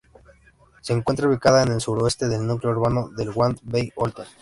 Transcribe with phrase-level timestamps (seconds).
[0.81, 4.25] Se encuentra ubicada en el suroeste del núcleo urbano de Wangen bei Olten.